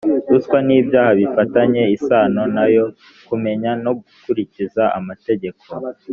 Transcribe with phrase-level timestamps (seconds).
[0.31, 2.85] ruswa n ibyaha bifitanye isano na yo
[3.27, 5.63] kumenya no gukurikiza amategeko